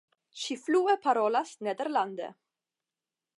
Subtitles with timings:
[0.43, 2.31] Ŝi flue parolas nederlande.